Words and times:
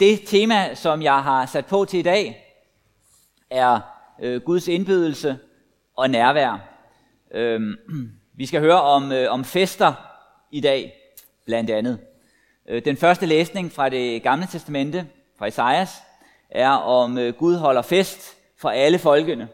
Det 0.00 0.20
tema, 0.26 0.74
som 0.74 1.02
jeg 1.02 1.22
har 1.22 1.46
sat 1.46 1.66
på 1.66 1.84
til 1.84 1.98
i 1.98 2.02
dag, 2.02 2.54
er 3.50 3.80
øh, 4.22 4.42
Guds 4.42 4.68
indbydelse 4.68 5.38
og 5.96 6.10
nærvær. 6.10 6.68
Øh, 7.34 7.60
vi 8.34 8.46
skal 8.46 8.60
høre 8.60 8.82
om, 8.82 9.12
øh, 9.12 9.32
om 9.32 9.44
fester 9.44 9.92
i 10.52 10.60
dag, 10.60 10.92
blandt 11.46 11.70
andet. 11.70 11.98
Øh, 12.68 12.84
den 12.84 12.96
første 12.96 13.26
læsning 13.26 13.72
fra 13.72 13.88
det 13.88 14.22
gamle 14.22 14.46
testamente, 14.46 15.06
fra 15.38 15.46
Esajas, 15.46 15.90
er 16.50 16.70
om 16.70 17.18
øh, 17.18 17.34
Gud 17.34 17.56
holder 17.56 17.82
fest 17.82 18.36
for 18.60 18.68
alle 18.68 18.98
folkene. 18.98 19.48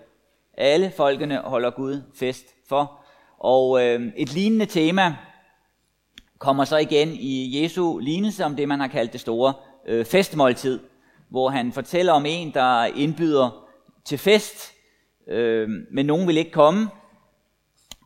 Alle 0.59 0.93
folkene 0.97 1.37
holder 1.37 1.71
Gud 1.71 2.03
fest 2.19 2.47
for. 2.69 3.05
Og 3.39 3.85
øh, 3.85 4.13
et 4.17 4.33
lignende 4.33 4.67
tema 4.67 5.17
kommer 6.39 6.65
så 6.65 6.77
igen 6.77 7.09
i 7.13 7.63
Jesu 7.63 7.99
lignelse 7.99 8.45
om 8.45 8.57
det, 8.57 8.69
man 8.69 8.81
har 8.81 8.89
kaldt 8.89 9.13
det 9.13 9.21
store 9.21 9.53
øh, 9.87 10.05
festmåltid, 10.05 10.81
hvor 11.29 11.49
han 11.49 11.73
fortæller 11.73 12.13
om 12.13 12.27
en, 12.27 12.55
der 12.55 12.85
indbyder 12.85 13.67
til 14.05 14.19
fest, 14.19 14.73
øh, 15.29 15.69
men 15.91 16.07
nogen 16.07 16.29
vil 16.29 16.37
ikke 16.37 16.51
komme, 16.51 16.89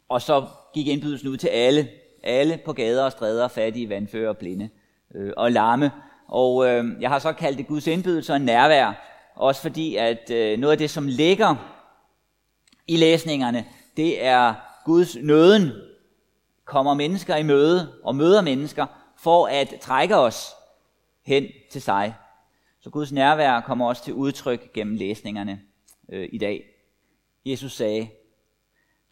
og 0.08 0.22
så 0.22 0.46
gik 0.74 0.86
indbydelsen 0.86 1.28
ud 1.28 1.36
til 1.36 1.48
alle, 1.48 1.88
alle 2.22 2.60
på 2.64 2.72
gader 2.72 3.04
og 3.04 3.12
stræder, 3.12 3.48
fattige, 3.48 3.88
vandfører, 3.88 4.32
blinde 4.32 4.68
øh, 5.14 5.32
og 5.36 5.52
lamme. 5.52 5.90
Og 6.28 6.66
øh, 6.66 6.84
jeg 7.00 7.10
har 7.10 7.18
så 7.18 7.32
kaldt 7.32 7.58
det 7.58 7.66
Guds 7.66 7.86
indbydelse 7.86 8.32
og 8.32 8.40
nærvær, 8.40 8.92
også 9.36 9.62
fordi 9.62 9.96
at 9.96 10.30
øh, 10.30 10.58
noget 10.58 10.72
af 10.72 10.78
det, 10.78 10.90
som 10.90 11.06
ligger 11.06 11.54
i 12.86 12.96
læsningerne, 12.96 13.64
det 13.96 14.24
er 14.24 14.54
Guds 14.84 15.16
nøden, 15.16 15.72
kommer 16.64 16.94
mennesker 16.94 17.36
i 17.36 17.42
møde 17.42 17.92
og 18.04 18.16
møder 18.16 18.42
mennesker 18.42 18.86
for 19.16 19.46
at 19.46 19.74
trække 19.80 20.16
os 20.16 20.54
hen 21.28 21.46
til 21.70 21.82
sig. 21.82 22.14
Så 22.80 22.90
Guds 22.90 23.12
nærvær 23.12 23.60
kommer 23.60 23.88
også 23.88 24.04
til 24.04 24.14
udtryk 24.14 24.72
gennem 24.72 24.94
læsningerne 24.94 25.60
øh, 26.08 26.28
i 26.32 26.38
dag. 26.38 26.64
Jesus 27.44 27.72
sagde, 27.72 28.08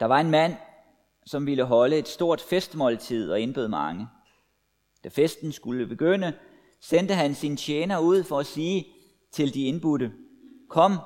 der 0.01 0.07
var 0.07 0.21
en 0.21 0.31
mand, 0.31 0.55
som 1.27 1.47
ville 1.47 1.65
holde 1.65 1.99
et 1.99 2.09
stort 2.09 2.41
festmåltid 2.41 3.31
og 3.31 3.41
indbød 3.41 3.69
mange. 3.69 4.07
Da 5.05 5.09
festen 5.09 5.53
skulle 5.53 5.87
begynde, 5.87 6.33
sendte 6.81 7.15
han 7.15 7.35
sin 7.35 7.57
tjener 7.57 7.99
ud 7.99 8.25
for 8.25 8.39
at 8.39 8.47
sige 8.47 8.87
til 9.33 9.55
de 9.55 9.62
indbudte, 9.62 10.12
kom, 10.69 10.99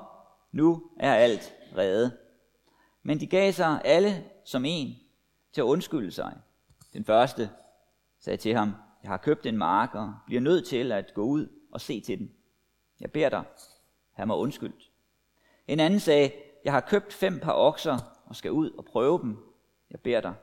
nu 0.51 0.83
er 0.99 1.13
alt 1.13 1.53
reddet. 1.77 2.17
Men 3.03 3.19
de 3.19 3.27
gav 3.27 3.51
sig 3.51 3.81
alle 3.85 4.23
som 4.45 4.65
en 4.65 4.95
til 5.53 5.61
at 5.61 5.65
undskylde 5.65 6.11
sig. 6.11 6.37
Den 6.93 7.05
første 7.05 7.49
sagde 8.19 8.37
til 8.37 8.53
ham, 8.55 8.73
jeg 9.03 9.11
har 9.11 9.17
købt 9.17 9.45
en 9.45 9.57
mark 9.57 9.95
og 9.95 10.13
bliver 10.25 10.41
nødt 10.41 10.67
til 10.67 10.91
at 10.91 11.13
gå 11.13 11.21
ud 11.21 11.47
og 11.71 11.81
se 11.81 12.01
til 12.01 12.19
den. 12.19 12.31
Jeg 12.99 13.11
beder 13.11 13.29
dig, 13.29 13.43
have 14.11 14.27
mig 14.27 14.35
undskyldt. 14.35 14.91
En 15.67 15.79
anden 15.79 15.99
sagde, 15.99 16.31
jeg 16.65 16.73
har 16.73 16.79
købt 16.79 17.13
fem 17.13 17.39
par 17.39 17.53
okser 17.53 17.97
og 18.25 18.35
skal 18.35 18.51
ud 18.51 18.71
og 18.71 18.85
prøve 18.85 19.19
dem. 19.21 19.37
Jeg 19.91 19.99
beder 19.99 20.21
dig, 20.21 20.33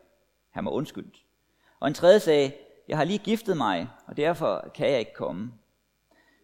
have 0.51 0.62
mig 0.62 0.73
undskyldt. 0.73 1.25
Og 1.81 1.89
en 1.89 1.95
tredje 1.95 2.20
sagde, 2.20 2.53
jeg 2.89 2.97
har 2.97 3.05
lige 3.05 3.19
giftet 3.19 3.56
mig, 3.56 3.89
og 4.06 4.17
derfor 4.17 4.70
kan 4.75 4.91
jeg 4.91 4.98
ikke 4.98 5.14
komme. 5.14 5.53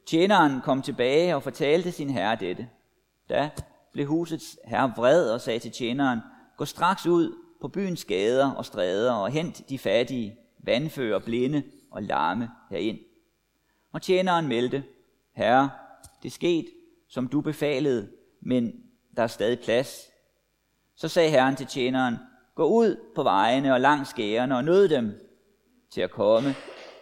Tjeneren 0.06 0.60
kom 0.60 0.82
tilbage 0.82 1.36
og 1.36 1.42
fortalte 1.42 1.92
sin 1.92 2.10
herre 2.10 2.36
dette. 2.36 2.68
Da 3.28 3.50
blev 3.92 4.06
husets 4.06 4.58
herre 4.64 4.92
vred 4.96 5.30
og 5.30 5.40
sagde 5.40 5.58
til 5.58 5.70
tjeneren, 5.70 6.20
gå 6.56 6.64
straks 6.64 7.06
ud 7.06 7.38
på 7.60 7.68
byens 7.68 8.04
gader 8.04 8.50
og 8.50 8.64
stræder 8.64 9.12
og 9.12 9.30
hent 9.30 9.68
de 9.68 9.78
fattige, 9.78 10.38
vandfører, 10.58 11.18
blinde 11.18 11.62
og 11.94 12.02
larme 12.02 12.50
herind. 12.70 12.98
Og 13.92 14.02
tjeneren 14.02 14.48
meldte, 14.48 14.84
Herre, 15.32 15.70
det 16.22 16.32
skete, 16.32 16.68
som 17.08 17.28
du 17.28 17.40
befalede, 17.40 18.10
men 18.40 18.84
der 19.16 19.22
er 19.22 19.26
stadig 19.26 19.60
plads. 19.60 20.10
Så 20.94 21.08
sagde 21.08 21.30
Herren 21.30 21.56
til 21.56 21.66
tjeneren, 21.66 22.16
gå 22.54 22.64
ud 22.64 22.96
på 23.14 23.22
vejene 23.22 23.74
og 23.74 23.80
langs 23.80 24.10
skærene 24.10 24.56
og 24.56 24.64
nød 24.64 24.88
dem 24.88 25.12
til 25.90 26.00
at 26.00 26.10
komme, 26.10 26.54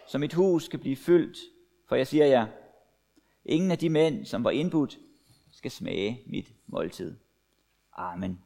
så 0.07 0.17
mit 0.17 0.33
hus 0.33 0.67
kan 0.67 0.79
blive 0.79 0.95
fyldt. 0.95 1.37
For 1.89 1.95
jeg 1.95 2.07
siger 2.07 2.25
jer, 2.25 2.47
ingen 3.45 3.71
af 3.71 3.77
de 3.77 3.89
mænd, 3.89 4.25
som 4.25 4.43
var 4.43 4.51
indbudt, 4.51 4.99
skal 5.51 5.71
smage 5.71 6.21
mit 6.27 6.53
måltid. 6.67 7.17
Amen. 7.97 8.39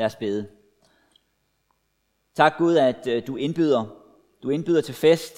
Lad 0.00 0.06
os 0.06 0.16
bede. 0.16 0.50
Tak 2.34 2.52
Gud, 2.58 2.76
at 2.76 3.06
øh, 3.06 3.26
du 3.26 3.36
indbyder. 3.36 3.84
Du 4.42 4.50
indbyder 4.50 4.80
til 4.80 4.94
fest, 4.94 5.36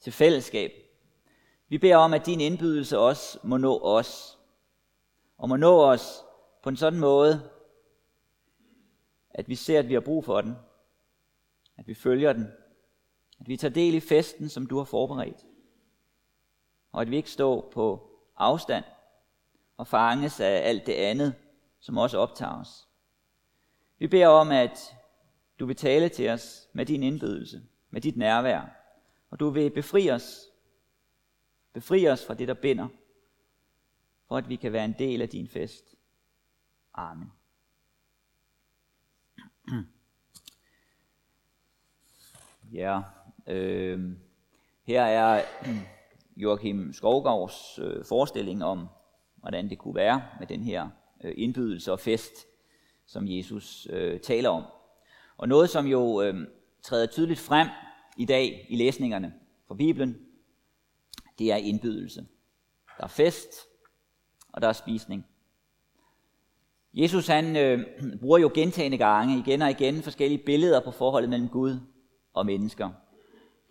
til 0.00 0.12
fællesskab. 0.12 0.72
Vi 1.68 1.78
beder 1.78 1.96
om, 1.96 2.14
at 2.14 2.26
din 2.26 2.40
indbydelse 2.40 2.98
også 2.98 3.38
må 3.42 3.56
nå 3.56 3.80
os. 3.82 4.38
Og 5.38 5.48
må 5.48 5.56
nå 5.56 5.82
os 5.82 6.24
på 6.62 6.68
en 6.68 6.76
sådan 6.76 6.98
måde, 6.98 7.50
at 9.30 9.48
vi 9.48 9.54
ser, 9.54 9.78
at 9.78 9.88
vi 9.88 9.94
har 9.94 10.00
brug 10.00 10.24
for 10.24 10.40
den. 10.40 10.56
At 11.76 11.86
vi 11.86 11.94
følger 11.94 12.32
den. 12.32 12.46
At 13.40 13.48
vi 13.48 13.56
tager 13.56 13.74
del 13.74 13.94
i 13.94 14.00
festen, 14.00 14.48
som 14.48 14.66
du 14.66 14.76
har 14.76 14.84
forberedt. 14.84 15.46
Og 16.92 17.02
at 17.02 17.10
vi 17.10 17.16
ikke 17.16 17.30
står 17.30 17.70
på 17.72 18.10
afstand 18.36 18.84
og 19.76 19.86
fanges 19.86 20.40
af 20.40 20.68
alt 20.68 20.86
det 20.86 20.94
andet, 20.94 21.34
som 21.80 21.98
også 21.98 22.18
optager 22.18 22.60
os. 22.60 22.88
Vi 24.04 24.08
beder 24.08 24.28
om, 24.28 24.50
at 24.50 24.96
du 25.60 25.66
vil 25.66 25.76
tale 25.76 26.08
til 26.08 26.28
os 26.28 26.68
med 26.72 26.86
din 26.86 27.02
indbydelse, 27.02 27.62
med 27.90 28.00
dit 28.00 28.16
nærvær, 28.16 28.62
og 29.30 29.40
du 29.40 29.50
vil 29.50 29.70
befri 29.70 30.10
os, 30.10 30.40
befri 31.72 32.08
os 32.08 32.26
fra 32.26 32.34
det, 32.34 32.48
der 32.48 32.54
binder, 32.54 32.88
for 34.28 34.36
at 34.36 34.48
vi 34.48 34.56
kan 34.56 34.72
være 34.72 34.84
en 34.84 34.94
del 34.98 35.22
af 35.22 35.28
din 35.28 35.48
fest. 35.48 35.94
Amen. 36.94 37.32
Ja, 42.72 43.02
øh, 43.46 44.12
her 44.82 45.02
er 45.02 45.44
Joachim 46.36 46.92
Skovgaards 46.92 47.78
øh, 47.78 48.04
forestilling 48.04 48.64
om, 48.64 48.88
hvordan 49.36 49.70
det 49.70 49.78
kunne 49.78 49.94
være 49.94 50.22
med 50.38 50.46
den 50.46 50.62
her 50.62 50.88
øh, 51.24 51.34
indbydelse 51.36 51.92
og 51.92 52.00
fest 52.00 52.46
som 53.06 53.28
Jesus 53.28 53.88
øh, 53.90 54.20
taler 54.20 54.48
om. 54.48 54.62
Og 55.36 55.48
noget, 55.48 55.70
som 55.70 55.86
jo 55.86 56.22
øh, 56.22 56.46
træder 56.82 57.06
tydeligt 57.06 57.40
frem 57.40 57.68
i 58.16 58.24
dag 58.24 58.66
i 58.70 58.76
læsningerne 58.76 59.34
fra 59.68 59.74
Bibelen, 59.74 60.18
det 61.38 61.52
er 61.52 61.56
indbydelse. 61.56 62.26
Der 62.98 63.04
er 63.04 63.08
fest, 63.08 63.48
og 64.52 64.62
der 64.62 64.68
er 64.68 64.72
spisning. 64.72 65.26
Jesus 66.94 67.26
han 67.26 67.56
øh, 67.56 67.86
bruger 68.20 68.38
jo 68.38 68.50
gentagende 68.54 68.98
gange, 68.98 69.38
igen 69.38 69.62
og 69.62 69.70
igen, 69.70 70.02
forskellige 70.02 70.42
billeder 70.46 70.80
på 70.80 70.90
forholdet 70.90 71.30
mellem 71.30 71.48
Gud 71.48 71.80
og 72.34 72.46
mennesker. 72.46 72.90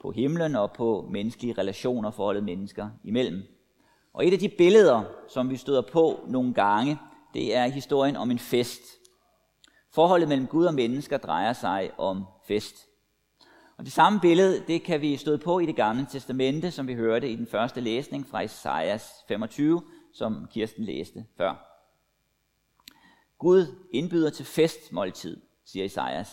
På 0.01 0.11
himlen 0.11 0.55
og 0.55 0.71
på 0.71 1.09
menneskelige 1.11 1.53
relationer, 1.57 2.11
forholdet 2.11 2.43
mennesker 2.43 2.89
imellem. 3.03 3.41
Og 4.13 4.27
et 4.27 4.33
af 4.33 4.39
de 4.39 4.49
billeder, 4.49 5.03
som 5.29 5.49
vi 5.49 5.57
støder 5.57 5.81
på 5.81 6.25
nogle 6.27 6.53
gange, 6.53 6.97
det 7.33 7.55
er 7.55 7.67
historien 7.67 8.15
om 8.15 8.31
en 8.31 8.39
fest. 8.39 8.81
Forholdet 9.93 10.29
mellem 10.29 10.47
Gud 10.47 10.65
og 10.65 10.73
mennesker 10.73 11.17
drejer 11.17 11.53
sig 11.53 11.91
om 11.97 12.23
fest. 12.47 12.87
Og 13.77 13.85
det 13.85 13.93
samme 13.93 14.19
billede, 14.19 14.63
det 14.67 14.83
kan 14.83 15.01
vi 15.01 15.17
støde 15.17 15.37
på 15.37 15.59
i 15.59 15.65
det 15.65 15.75
gamle 15.75 16.07
testamente, 16.11 16.71
som 16.71 16.87
vi 16.87 16.93
hørte 16.93 17.29
i 17.29 17.35
den 17.35 17.47
første 17.47 17.81
læsning 17.81 18.27
fra 18.27 18.41
Esajas 18.41 19.11
25, 19.27 19.81
som 20.13 20.47
Kirsten 20.51 20.83
læste 20.83 21.25
før. 21.37 21.69
Gud 23.37 23.65
indbyder 23.91 24.29
til 24.29 24.45
festmåltid, 24.45 25.41
siger 25.65 25.85
Esajas, 25.85 26.29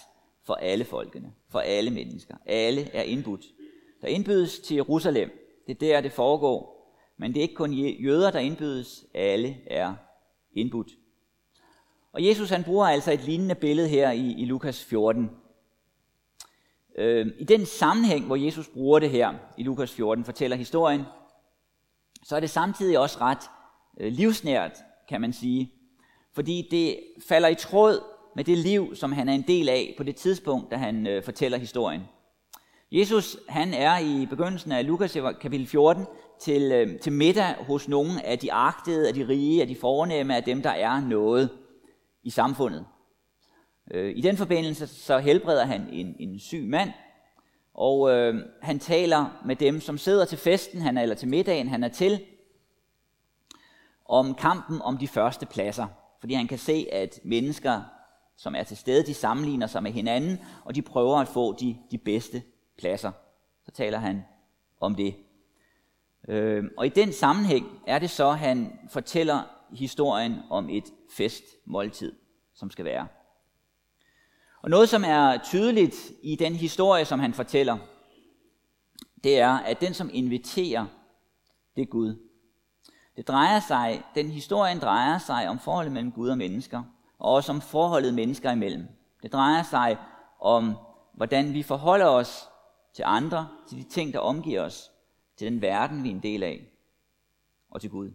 for 0.46 0.54
alle 0.54 0.84
folkene, 0.84 1.32
for 1.48 1.58
alle 1.58 1.90
mennesker. 1.90 2.36
Alle 2.46 2.90
er 2.90 3.02
indbudt. 3.02 3.44
Der 4.02 4.08
indbydes 4.08 4.58
til 4.58 4.74
Jerusalem. 4.74 5.30
Det 5.66 5.72
er 5.72 5.78
der, 5.78 6.00
det 6.00 6.12
foregår. 6.12 6.80
Men 7.16 7.34
det 7.34 7.38
er 7.38 7.42
ikke 7.42 7.54
kun 7.54 7.72
jøder, 7.74 8.30
der 8.30 8.38
indbydes. 8.38 9.04
Alle 9.14 9.56
er 9.66 9.94
indbudt. 10.52 10.90
Og 12.12 12.26
Jesus 12.26 12.50
han 12.50 12.64
bruger 12.64 12.86
altså 12.86 13.12
et 13.12 13.24
lignende 13.24 13.54
billede 13.54 13.88
her 13.88 14.10
i, 14.10 14.32
i 14.32 14.44
Lukas 14.44 14.84
14. 14.84 15.30
Øh, 16.98 17.26
I 17.38 17.44
den 17.44 17.66
sammenhæng, 17.66 18.26
hvor 18.26 18.36
Jesus 18.36 18.68
bruger 18.68 18.98
det 18.98 19.10
her 19.10 19.34
i 19.58 19.62
Lukas 19.62 19.92
14, 19.92 20.24
fortæller 20.24 20.56
historien, 20.56 21.02
så 22.24 22.36
er 22.36 22.40
det 22.40 22.50
samtidig 22.50 22.98
også 22.98 23.18
ret 23.20 23.50
øh, 24.00 24.12
livsnært, 24.12 24.72
kan 25.08 25.20
man 25.20 25.32
sige. 25.32 25.72
Fordi 26.34 26.68
det 26.70 27.00
falder 27.28 27.48
i 27.48 27.54
tråd 27.54 28.00
med 28.36 28.44
det 28.44 28.58
liv, 28.58 28.94
som 28.94 29.12
han 29.12 29.28
er 29.28 29.32
en 29.32 29.44
del 29.48 29.68
af 29.68 29.94
på 29.96 30.02
det 30.02 30.16
tidspunkt, 30.16 30.70
da 30.70 30.76
han 30.76 31.06
øh, 31.06 31.24
fortæller 31.24 31.58
historien. 31.58 32.02
Jesus 32.92 33.36
han 33.48 33.74
er 33.74 33.98
i 33.98 34.26
begyndelsen 34.26 34.72
af 34.72 34.86
Lukas 34.86 35.16
kapitel 35.40 35.66
14 35.66 36.06
til, 36.40 36.72
øh, 36.72 36.98
til 36.98 37.12
middag 37.12 37.54
hos 37.54 37.88
nogle 37.88 38.26
af 38.26 38.38
de 38.38 38.52
agtede, 38.52 39.08
af 39.08 39.14
de 39.14 39.28
rige, 39.28 39.62
af 39.62 39.68
de 39.68 39.76
fornemme, 39.76 40.36
af 40.36 40.42
dem, 40.42 40.62
der 40.62 40.70
er 40.70 41.00
noget 41.00 41.50
i 42.22 42.30
samfundet. 42.30 42.86
Øh, 43.90 44.16
I 44.16 44.20
den 44.20 44.36
forbindelse 44.36 44.86
så 44.86 45.18
helbreder 45.18 45.64
han 45.64 45.88
en, 45.92 46.16
en 46.18 46.38
syg 46.38 46.64
mand, 46.64 46.92
Og 47.74 48.10
øh, 48.10 48.44
han 48.62 48.78
taler 48.78 49.42
med 49.44 49.56
dem, 49.56 49.80
som 49.80 49.98
sidder 49.98 50.24
til 50.24 50.38
festen, 50.38 50.80
han 50.80 50.98
er, 50.98 51.02
eller 51.02 51.14
til 51.14 51.28
middagen, 51.28 51.68
han 51.68 51.84
er 51.84 51.88
til, 51.88 52.20
om 54.04 54.34
kampen 54.34 54.82
om 54.82 54.98
de 54.98 55.08
første 55.08 55.46
pladser. 55.46 55.86
Fordi 56.20 56.34
han 56.34 56.46
kan 56.46 56.58
se, 56.58 56.86
at 56.92 57.20
mennesker, 57.24 57.82
som 58.36 58.54
er 58.54 58.62
til 58.62 58.76
stede, 58.76 59.06
de 59.06 59.14
sammenligner 59.14 59.66
sig 59.66 59.82
med 59.82 59.92
hinanden, 59.92 60.38
og 60.64 60.74
de 60.74 60.82
prøver 60.82 61.16
at 61.16 61.28
få 61.28 61.56
de, 61.56 61.76
de 61.90 61.98
bedste 61.98 62.42
pladser. 62.78 63.12
Så 63.64 63.70
taler 63.70 63.98
han 63.98 64.24
om 64.80 64.94
det. 64.94 65.16
Øh, 66.28 66.64
og 66.76 66.86
i 66.86 66.88
den 66.88 67.12
sammenhæng 67.12 67.66
er 67.86 67.98
det 67.98 68.10
så, 68.10 68.30
han 68.30 68.78
fortæller 68.88 69.59
historien 69.72 70.38
om 70.50 70.70
et 70.70 70.84
festmåltid, 71.16 72.12
som 72.54 72.70
skal 72.70 72.84
være. 72.84 73.06
Og 74.62 74.70
noget, 74.70 74.88
som 74.88 75.04
er 75.04 75.38
tydeligt 75.44 76.12
i 76.22 76.36
den 76.36 76.54
historie, 76.54 77.04
som 77.04 77.20
han 77.20 77.34
fortæller, 77.34 77.78
det 79.24 79.38
er, 79.38 79.50
at 79.50 79.80
den, 79.80 79.94
som 79.94 80.10
inviterer, 80.12 80.86
det 81.76 81.82
er 81.82 81.86
Gud. 81.86 82.30
Det 83.16 83.28
drejer 83.28 83.60
sig, 83.60 84.02
den 84.14 84.30
historien 84.30 84.78
drejer 84.78 85.18
sig 85.18 85.48
om 85.48 85.58
forholdet 85.58 85.92
mellem 85.92 86.12
Gud 86.12 86.28
og 86.28 86.38
mennesker, 86.38 86.82
og 87.18 87.32
også 87.32 87.52
om 87.52 87.60
forholdet 87.60 88.14
mennesker 88.14 88.50
imellem. 88.50 88.88
Det 89.22 89.32
drejer 89.32 89.62
sig 89.62 89.98
om, 90.40 90.76
hvordan 91.14 91.54
vi 91.54 91.62
forholder 91.62 92.06
os 92.06 92.48
til 92.94 93.04
andre, 93.06 93.48
til 93.68 93.78
de 93.78 93.82
ting, 93.82 94.12
der 94.12 94.18
omgiver 94.18 94.62
os, 94.62 94.90
til 95.36 95.52
den 95.52 95.62
verden, 95.62 96.02
vi 96.02 96.08
er 96.10 96.14
en 96.14 96.22
del 96.22 96.42
af, 96.42 96.66
og 97.70 97.80
til 97.80 97.90
Gud. 97.90 98.10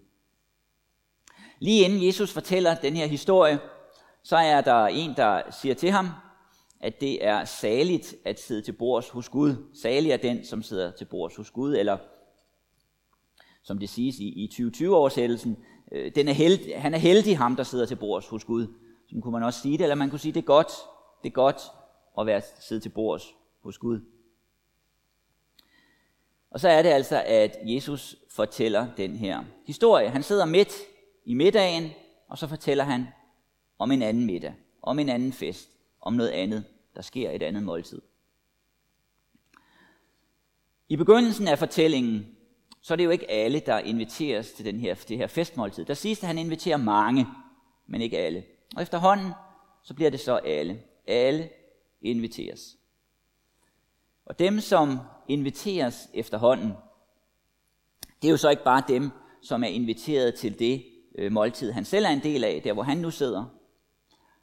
Lige 1.60 1.86
inden 1.86 2.06
Jesus 2.06 2.34
fortæller 2.34 2.76
den 2.76 2.96
her 2.96 3.08
historie, 3.08 3.60
så 4.24 4.38
er 4.38 4.62
der 4.62 4.86
en, 4.86 5.14
der 5.18 5.42
siger 5.62 5.76
til 5.76 5.92
ham, 5.92 6.10
at 6.80 7.02
det 7.02 7.26
er 7.26 7.46
saligt 7.46 8.16
at 8.26 8.40
sidde 8.40 8.62
til 8.62 8.72
bords 8.72 9.10
hos 9.10 9.30
Gud. 9.30 9.56
Salig 9.82 10.12
er 10.12 10.18
den, 10.18 10.46
som 10.46 10.64
sidder 10.64 10.92
til 10.92 11.06
bords 11.06 11.36
hos 11.36 11.52
Gud, 11.52 11.76
eller 11.76 11.98
som 13.64 13.80
det 13.80 13.90
siges 13.90 14.20
i, 14.20 14.28
i 14.28 14.50
2020-oversættelsen, 14.54 15.58
øh, 15.92 16.12
den 16.16 16.28
er 16.28 16.34
held, 16.34 16.74
han 16.76 16.94
er 16.94 16.98
heldig 16.98 17.38
ham, 17.38 17.56
der 17.56 17.64
sidder 17.64 17.86
til 17.86 17.96
bords 17.96 18.28
hos 18.28 18.44
Gud. 18.44 18.68
Så 19.08 19.20
kunne 19.22 19.32
man 19.32 19.44
også 19.44 19.62
sige 19.62 19.78
det, 19.78 19.84
eller 19.84 19.96
man 19.96 20.10
kunne 20.10 20.20
sige, 20.20 20.32
det 20.32 20.40
er 20.40 20.46
godt, 20.46 20.72
det 21.24 21.30
er 21.30 21.34
godt 21.34 21.62
at 22.20 22.26
være 22.26 22.42
sidde 22.60 22.82
til 22.82 22.90
bords 22.90 23.34
hos 23.64 23.78
Gud. 23.78 24.00
Og 26.52 26.60
så 26.60 26.70
er 26.70 26.82
det 26.82 26.90
altså, 26.90 27.24
at 27.26 27.58
Jesus 27.64 28.16
fortæller 28.32 28.88
den 28.98 29.16
her 29.16 29.44
historie. 29.66 30.10
Han 30.10 30.24
sidder 30.24 30.46
midt 30.46 30.74
i 31.26 31.34
middagen, 31.34 31.92
og 32.28 32.38
så 32.38 32.48
fortæller 32.48 32.84
han 32.84 33.08
om 33.80 33.92
en 33.92 34.02
anden 34.02 34.26
middag, 34.26 34.54
om 34.82 35.00
en 35.00 35.10
anden 35.10 35.34
fest, 35.34 35.70
om 36.02 36.14
noget 36.14 36.30
andet, 36.30 36.64
der 36.96 37.02
sker 37.02 37.32
et 37.32 37.44
andet 37.44 37.64
måltid. 37.64 38.02
I 40.90 40.96
begyndelsen 40.96 41.48
af 41.48 41.60
fortællingen, 41.60 42.36
så 42.82 42.94
er 42.94 42.96
det 42.96 43.06
jo 43.06 43.10
ikke 43.10 43.32
alle, 43.32 43.60
der 43.60 43.80
inviteres 43.80 44.52
til 44.52 44.66
den 44.66 44.80
her, 44.80 44.96
det 44.96 45.18
her 45.18 45.28
festmåltid. 45.28 45.86
Der 45.86 45.94
siges, 45.94 46.24
at 46.24 46.28
han 46.28 46.38
inviterer 46.38 46.78
mange, 46.78 47.28
men 47.88 48.02
ikke 48.02 48.18
alle. 48.18 48.44
Og 48.76 48.82
efterhånden, 48.82 49.32
så 49.84 49.94
bliver 49.94 50.10
det 50.10 50.20
så 50.20 50.36
alle. 50.36 50.82
Alle 51.08 51.50
inviteres. 52.02 52.78
Og 54.26 54.40
dem, 54.40 54.60
som 54.60 55.00
inviteres 55.28 56.10
efterhånden, 56.14 56.74
det 58.22 58.28
er 58.28 58.32
jo 58.32 58.38
så 58.38 58.50
ikke 58.50 58.64
bare 58.64 58.84
dem, 58.88 59.12
som 59.42 59.64
er 59.64 59.68
inviteret 59.68 60.36
til 60.36 60.60
det 60.60 60.86
øh, 61.18 61.32
måltid, 61.32 61.72
han 61.72 61.86
selv 61.86 62.06
er 62.06 62.10
en 62.10 62.24
del 62.24 62.44
af, 62.44 62.62
der 62.64 62.74
hvor 62.74 62.84
han 62.84 62.98
nu 62.98 63.12
sidder. 63.12 63.46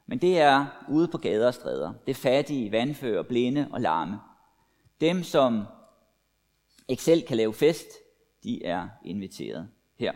Men 0.05 0.21
det 0.21 0.39
er 0.39 0.65
ude 0.89 1.07
på 1.07 1.17
gader 1.17 1.47
og 1.47 1.53
stræder. 1.53 1.93
Det 2.07 2.15
fattige, 2.15 2.71
vandfører, 2.71 3.23
blinde 3.23 3.67
og 3.71 3.81
larme. 3.81 4.19
Dem, 5.01 5.23
som 5.23 5.63
ikke 6.87 7.03
selv 7.03 7.27
kan 7.27 7.37
lave 7.37 7.53
fest, 7.53 7.87
de 8.43 8.65
er 8.65 8.87
inviteret 9.05 9.69
her. 9.99 10.13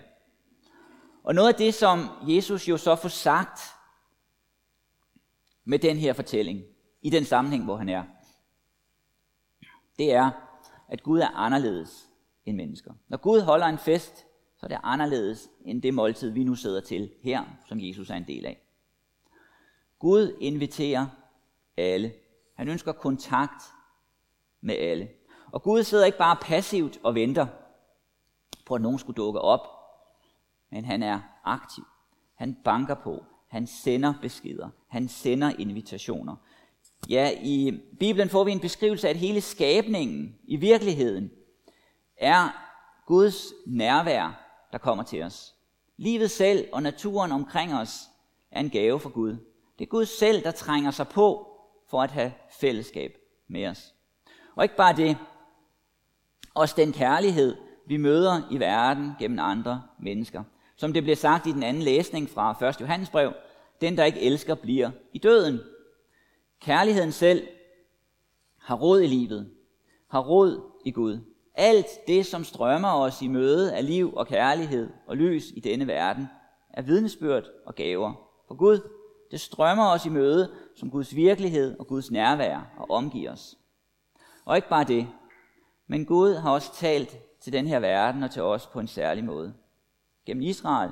Og 1.23 1.35
noget 1.35 1.47
af 1.47 1.55
det, 1.55 1.73
som 1.73 2.09
Jesus 2.27 2.69
jo 2.69 2.77
så 2.77 2.95
får 2.95 3.09
sagt 3.09 3.59
med 5.63 5.79
den 5.79 5.97
her 5.97 6.13
fortælling, 6.13 6.63
i 7.01 7.09
den 7.09 7.25
sammenhæng, 7.25 7.63
hvor 7.63 7.77
han 7.77 7.89
er, 7.89 8.03
det 9.99 10.13
er, 10.13 10.31
at 10.87 11.03
Gud 11.03 11.19
er 11.19 11.29
anderledes 11.29 12.07
end 12.45 12.57
mennesker. 12.57 12.93
Når 13.07 13.17
Gud 13.17 13.41
holder 13.41 13.65
en 13.65 13.77
fest, 13.77 14.25
så 14.59 14.65
er 14.65 14.67
det 14.67 14.79
anderledes 14.83 15.49
end 15.65 15.81
det 15.81 15.93
måltid, 15.93 16.29
vi 16.29 16.43
nu 16.43 16.55
sidder 16.55 16.81
til 16.81 17.11
her, 17.21 17.43
som 17.65 17.79
Jesus 17.81 18.09
er 18.09 18.15
en 18.15 18.27
del 18.27 18.45
af. 18.45 18.61
Gud 19.99 20.37
inviterer 20.39 21.07
alle. 21.77 22.13
Han 22.55 22.67
ønsker 22.67 22.91
kontakt 22.91 23.63
med 24.61 24.75
alle. 24.75 25.09
Og 25.51 25.63
Gud 25.63 25.83
sidder 25.83 26.05
ikke 26.05 26.17
bare 26.17 26.37
passivt 26.41 26.99
og 27.03 27.15
venter 27.15 27.47
på, 28.65 28.75
at 28.75 28.81
nogen 28.81 28.99
skulle 28.99 29.17
dukke 29.17 29.41
op, 29.41 29.67
men 30.71 30.85
han 30.85 31.03
er 31.03 31.19
aktiv. 31.43 31.83
Han 32.35 32.57
banker 32.63 32.95
på. 32.95 33.23
Han 33.47 33.67
sender 33.67 34.13
beskeder. 34.21 34.69
Han 34.87 35.07
sender 35.07 35.51
invitationer. 35.59 36.35
Ja, 37.09 37.31
i 37.43 37.79
Bibelen 37.99 38.29
får 38.29 38.43
vi 38.43 38.51
en 38.51 38.59
beskrivelse 38.59 39.07
af, 39.07 39.11
at 39.11 39.17
hele 39.17 39.41
skabningen 39.41 40.35
i 40.43 40.55
virkeligheden 40.55 41.31
er 42.17 42.49
Guds 43.05 43.53
nærvær, 43.67 44.46
der 44.77 44.83
kommer 44.83 45.03
til 45.03 45.23
os. 45.23 45.55
Livet 45.97 46.31
selv 46.31 46.67
og 46.73 46.83
naturen 46.83 47.31
omkring 47.31 47.73
os 47.73 48.09
er 48.51 48.59
en 48.59 48.69
gave 48.69 48.99
fra 48.99 49.09
Gud. 49.09 49.37
Det 49.79 49.85
er 49.85 49.89
Gud 49.89 50.05
selv, 50.05 50.43
der 50.43 50.51
trænger 50.51 50.91
sig 50.91 51.07
på 51.07 51.47
for 51.89 52.01
at 52.01 52.11
have 52.11 52.33
fællesskab 52.59 53.17
med 53.47 53.67
os. 53.67 53.93
Og 54.55 54.63
ikke 54.63 54.75
bare 54.75 54.95
det, 54.95 55.17
også 56.53 56.75
den 56.77 56.93
kærlighed, 56.93 57.55
vi 57.87 57.97
møder 57.97 58.41
i 58.51 58.59
verden 58.59 59.11
gennem 59.19 59.39
andre 59.39 59.83
mennesker. 59.99 60.43
Som 60.75 60.93
det 60.93 61.03
bliver 61.03 61.15
sagt 61.15 61.47
i 61.47 61.51
den 61.51 61.63
anden 61.63 61.83
læsning 61.83 62.29
fra 62.29 62.67
1. 62.69 62.81
Johannes 62.81 63.09
brev, 63.09 63.33
den 63.81 63.97
der 63.97 64.03
ikke 64.03 64.21
elsker 64.21 64.55
bliver 64.55 64.91
i 65.13 65.17
døden. 65.17 65.59
Kærligheden 66.61 67.11
selv 67.11 67.47
har 68.57 68.75
råd 68.75 69.01
i 69.01 69.07
livet, 69.07 69.51
har 70.07 70.19
råd 70.19 70.71
i 70.85 70.91
Gud. 70.91 71.19
Alt 71.59 72.07
det, 72.07 72.25
som 72.25 72.43
strømmer 72.43 72.93
os 72.93 73.21
i 73.21 73.27
møde 73.27 73.75
af 73.75 73.85
liv 73.85 74.13
og 74.13 74.27
kærlighed 74.27 74.89
og 75.07 75.17
lys 75.17 75.51
i 75.55 75.59
denne 75.59 75.87
verden, 75.87 76.27
er 76.69 76.81
vidnesbyrd 76.81 77.43
og 77.65 77.75
gaver 77.75 78.13
for 78.47 78.55
Gud. 78.55 78.79
Det 79.31 79.39
strømmer 79.39 79.91
os 79.91 80.05
i 80.05 80.09
møde 80.09 80.51
som 80.75 80.91
Guds 80.91 81.15
virkelighed 81.15 81.79
og 81.79 81.87
Guds 81.87 82.11
nærvær 82.11 82.73
og 82.77 82.91
omgiver 82.91 83.31
os. 83.31 83.57
Og 84.45 84.55
ikke 84.55 84.69
bare 84.69 84.83
det, 84.83 85.07
men 85.87 86.05
Gud 86.05 86.35
har 86.35 86.51
også 86.51 86.75
talt 86.75 87.17
til 87.39 87.53
den 87.53 87.67
her 87.67 87.79
verden 87.79 88.23
og 88.23 88.31
til 88.31 88.41
os 88.41 88.67
på 88.67 88.79
en 88.79 88.87
særlig 88.87 89.23
måde. 89.23 89.53
Gennem 90.25 90.41
Israel, 90.41 90.91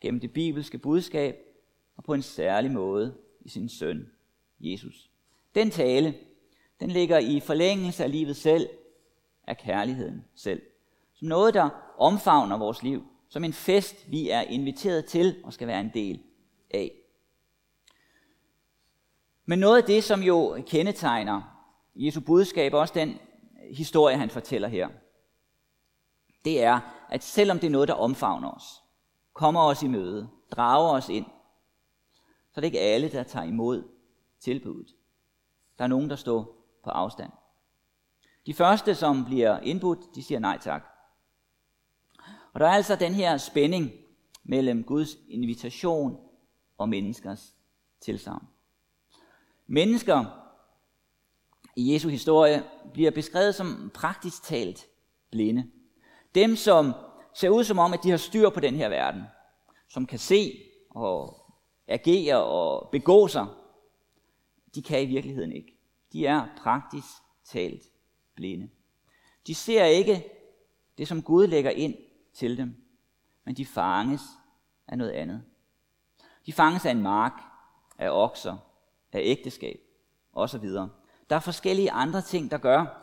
gennem 0.00 0.20
det 0.20 0.32
bibelske 0.32 0.78
budskab 0.78 1.36
og 1.96 2.04
på 2.04 2.14
en 2.14 2.22
særlig 2.22 2.70
måde 2.70 3.14
i 3.40 3.48
sin 3.48 3.68
søn, 3.68 4.10
Jesus. 4.60 5.10
Den 5.54 5.70
tale, 5.70 6.14
den 6.80 6.90
ligger 6.90 7.18
i 7.18 7.40
forlængelse 7.40 8.04
af 8.04 8.10
livet 8.10 8.36
selv, 8.36 8.68
af 9.46 9.58
kærligheden 9.58 10.24
selv. 10.34 10.62
Som 11.14 11.28
noget, 11.28 11.54
der 11.54 11.70
omfavner 11.98 12.56
vores 12.58 12.82
liv. 12.82 13.06
Som 13.28 13.44
en 13.44 13.52
fest, 13.52 14.10
vi 14.10 14.30
er 14.30 14.40
inviteret 14.40 15.04
til 15.04 15.40
og 15.44 15.52
skal 15.52 15.68
være 15.68 15.80
en 15.80 15.90
del 15.94 16.22
af. 16.70 16.92
Men 19.46 19.58
noget 19.58 19.76
af 19.76 19.84
det, 19.84 20.04
som 20.04 20.22
jo 20.22 20.62
kendetegner 20.66 21.42
Jesu 21.94 22.20
budskab, 22.20 22.74
også 22.74 22.94
den 22.94 23.18
historie, 23.70 24.16
han 24.16 24.30
fortæller 24.30 24.68
her, 24.68 24.88
det 26.44 26.62
er, 26.62 26.80
at 27.10 27.22
selvom 27.22 27.58
det 27.58 27.66
er 27.66 27.70
noget, 27.70 27.88
der 27.88 27.94
omfavner 27.94 28.50
os, 28.50 28.82
kommer 29.32 29.60
os 29.60 29.82
i 29.82 29.86
møde, 29.86 30.28
drager 30.50 30.90
os 30.90 31.08
ind, 31.08 31.26
så 32.52 32.58
er 32.58 32.60
det 32.60 32.66
ikke 32.66 32.80
alle, 32.80 33.12
der 33.12 33.22
tager 33.22 33.46
imod 33.46 33.88
tilbuddet. 34.40 34.94
Der 35.78 35.84
er 35.84 35.88
nogen, 35.88 36.10
der 36.10 36.16
står 36.16 36.66
på 36.84 36.90
afstand. 36.90 37.30
De 38.46 38.54
første, 38.54 38.94
som 38.94 39.24
bliver 39.24 39.60
indbudt, 39.60 40.14
de 40.14 40.22
siger 40.22 40.38
nej 40.38 40.58
tak. 40.58 40.84
Og 42.52 42.60
der 42.60 42.66
er 42.66 42.72
altså 42.72 42.96
den 42.96 43.14
her 43.14 43.36
spænding 43.36 43.92
mellem 44.44 44.84
Guds 44.84 45.16
invitation 45.28 46.18
og 46.78 46.88
menneskers 46.88 47.54
tilsavn. 48.00 48.48
Mennesker 49.66 50.24
i 51.76 51.92
Jesu 51.92 52.08
historie 52.08 52.64
bliver 52.92 53.10
beskrevet 53.10 53.54
som 53.54 53.90
praktisk 53.94 54.42
talt 54.42 54.86
blinde. 55.30 55.70
Dem, 56.34 56.56
som 56.56 56.92
ser 57.34 57.48
ud 57.48 57.64
som 57.64 57.78
om, 57.78 57.92
at 57.92 58.00
de 58.02 58.10
har 58.10 58.16
styr 58.16 58.50
på 58.50 58.60
den 58.60 58.74
her 58.74 58.88
verden. 58.88 59.22
Som 59.88 60.06
kan 60.06 60.18
se 60.18 60.52
og 60.90 61.36
agere 61.88 62.44
og 62.44 62.88
begå 62.90 63.28
sig. 63.28 63.46
De 64.74 64.82
kan 64.82 65.02
i 65.02 65.06
virkeligheden 65.06 65.52
ikke. 65.52 65.78
De 66.12 66.26
er 66.26 66.46
praktisk 66.62 67.08
talt 67.44 67.93
blinde. 68.34 68.68
De 69.46 69.54
ser 69.54 69.84
ikke 69.84 70.24
det, 70.98 71.08
som 71.08 71.22
Gud 71.22 71.46
lægger 71.46 71.70
ind 71.70 71.94
til 72.34 72.58
dem, 72.58 72.84
men 73.44 73.54
de 73.54 73.66
fanges 73.66 74.22
af 74.88 74.98
noget 74.98 75.10
andet. 75.10 75.42
De 76.46 76.52
fanges 76.52 76.86
af 76.86 76.90
en 76.90 77.02
mark, 77.02 77.32
af 77.98 78.10
okser, 78.10 78.56
af 79.12 79.20
ægteskab 79.22 79.80
osv. 80.32 80.64
Der 81.30 81.36
er 81.36 81.40
forskellige 81.40 81.90
andre 81.90 82.22
ting, 82.22 82.50
der 82.50 82.58
gør, 82.58 83.00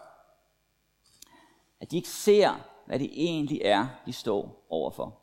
At 1.79 1.91
de 1.91 1.95
ikke 1.95 2.09
ser, 2.09 2.67
hvad 2.85 2.99
det 2.99 3.09
egentlig 3.13 3.61
er, 3.63 3.87
de 4.05 4.13
står 4.13 4.65
overfor. 4.69 5.21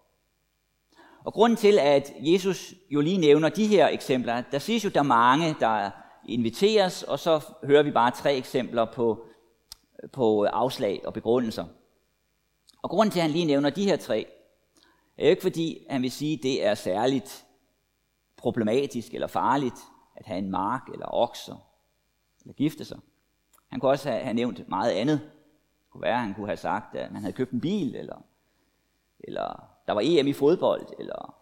Og 1.25 1.33
grunden 1.33 1.57
til, 1.57 1.79
at 1.79 2.13
Jesus 2.21 2.75
jo 2.91 3.01
lige 3.01 3.19
nævner 3.19 3.49
de 3.49 3.67
her 3.67 3.89
eksempler, 3.89 4.41
der 4.41 4.59
siges 4.59 4.85
jo, 4.85 4.91
der 4.91 5.01
er 5.01 5.05
mange, 5.05 5.57
der 5.61 5.91
inviteres, 6.29 7.03
og 7.03 7.19
så 7.19 7.41
hører 7.65 7.83
vi 7.83 7.91
bare 7.91 8.11
tre 8.11 8.37
eksempler 8.37 8.85
på, 8.85 9.28
på 10.13 10.45
afslag 10.45 11.03
og 11.05 11.15
begrundelser. 11.15 11.65
Og 12.83 12.91
grunden 12.91 13.13
til, 13.13 13.19
at 13.19 13.23
han 13.23 13.31
lige 13.31 13.45
nævner 13.45 13.71
de 13.71 13.85
her 13.85 13.97
tre, 13.97 14.27
er 15.19 15.25
jo 15.25 15.31
ikke 15.31 15.43
fordi, 15.43 15.87
han 15.91 16.03
vil 16.03 16.11
sige, 16.11 16.37
at 16.37 16.43
det 16.43 16.67
er 16.67 16.75
særligt 16.75 17.47
problematisk 18.37 19.15
eller 19.15 19.27
farligt 19.27 19.79
at 20.17 20.27
have 20.27 20.39
en 20.39 20.51
mark 20.51 20.89
eller 20.93 21.15
okser 21.15 21.57
eller 22.41 22.55
gifte 22.55 22.85
sig. 22.85 22.99
Han 23.69 23.81
kunne 23.81 23.91
også 23.91 24.11
have, 24.11 24.35
nævnt 24.35 24.69
meget 24.69 24.91
andet. 24.91 25.21
Det 25.21 25.91
kunne 25.91 26.03
være, 26.03 26.15
at 26.15 26.21
han 26.21 26.35
kunne 26.35 26.47
have 26.47 26.57
sagt, 26.57 26.97
at 26.97 27.13
man 27.13 27.23
havde 27.23 27.33
købt 27.33 27.51
en 27.51 27.61
bil, 27.61 27.97
eller, 27.97 28.25
eller 29.21 29.69
der 29.87 29.93
var 29.93 30.01
EM 30.05 30.27
i 30.27 30.33
fodbold, 30.33 30.87
eller, 30.99 31.35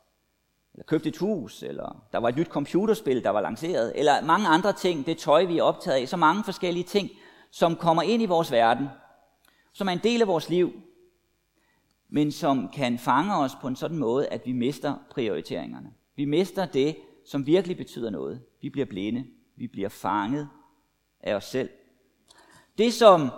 eller 0.74 0.84
købt 0.84 1.06
et 1.06 1.16
hus, 1.16 1.62
eller 1.62 2.06
der 2.12 2.18
var 2.18 2.28
et 2.28 2.36
nyt 2.36 2.48
computerspil, 2.48 3.24
der 3.24 3.30
var 3.30 3.40
lanceret, 3.40 3.92
eller 3.94 4.24
mange 4.24 4.48
andre 4.48 4.72
ting, 4.72 5.06
det 5.06 5.18
tøj, 5.18 5.44
vi 5.44 5.58
er 5.58 5.62
optaget 5.62 6.00
af. 6.00 6.08
Så 6.08 6.16
mange 6.16 6.44
forskellige 6.44 6.84
ting, 6.84 7.10
som 7.50 7.76
kommer 7.76 8.02
ind 8.02 8.22
i 8.22 8.26
vores 8.26 8.52
verden, 8.52 8.88
som 9.72 9.88
er 9.88 9.92
en 9.92 10.00
del 10.02 10.20
af 10.20 10.28
vores 10.28 10.48
liv, 10.48 10.72
men 12.08 12.32
som 12.32 12.68
kan 12.68 12.98
fange 12.98 13.36
os 13.36 13.52
på 13.60 13.68
en 13.68 13.76
sådan 13.76 13.98
måde, 13.98 14.28
at 14.28 14.46
vi 14.46 14.52
mister 14.52 14.94
prioriteringerne. 15.10 15.92
Vi 16.16 16.24
mister 16.24 16.66
det, 16.66 16.96
som 17.24 17.46
virkelig 17.46 17.76
betyder 17.76 18.10
noget. 18.10 18.42
Vi 18.60 18.70
bliver 18.70 18.86
blinde. 18.86 19.26
Vi 19.56 19.66
bliver 19.66 19.88
fanget 19.88 20.48
af 21.20 21.34
os 21.34 21.44
selv. 21.44 21.70
Det, 22.78 22.94
som 22.94 23.30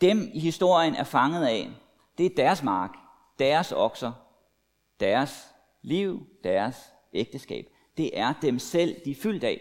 dem 0.00 0.30
i 0.34 0.38
historien 0.38 0.94
er 0.94 1.04
fanget 1.04 1.46
af, 1.46 1.70
det 2.18 2.26
er 2.26 2.34
deres 2.36 2.62
mark, 2.62 2.90
deres 3.38 3.72
okser, 3.72 4.12
deres 5.00 5.48
liv, 5.82 6.26
deres 6.44 6.76
ægteskab. 7.12 7.66
Det 7.96 8.18
er 8.18 8.34
dem 8.42 8.58
selv, 8.58 8.96
de 9.04 9.10
er 9.10 9.14
fyldt 9.14 9.44
af, 9.44 9.60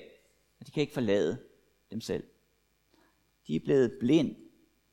og 0.60 0.68
de 0.68 0.72
kan 0.72 0.82
ikke 0.82 0.94
forlade 0.94 1.38
dem 1.92 2.02
selv. 2.02 2.24
De 3.48 3.56
er 3.56 3.60
blevet 3.60 3.98
blind 4.00 4.36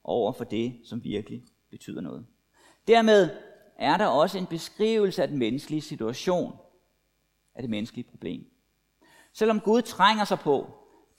over 0.04 0.32
for 0.32 0.44
det, 0.44 0.80
som 0.84 1.04
virkelig 1.04 1.44
betyder 1.70 2.00
noget. 2.00 2.26
Dermed 2.88 3.30
er 3.76 3.96
der 3.96 4.06
også 4.06 4.38
en 4.38 4.46
beskrivelse 4.46 5.22
af 5.22 5.28
den 5.28 5.38
menneskelige 5.38 5.80
situation, 5.80 6.56
af 7.54 7.62
det 7.62 7.70
menneskelige 7.70 8.10
problem. 8.10 8.50
Selvom 9.32 9.60
Gud 9.60 9.82
trænger 9.82 10.24
sig 10.24 10.38
på, 10.38 10.70